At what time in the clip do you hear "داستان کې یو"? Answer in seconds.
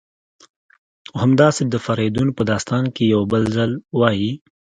2.51-3.21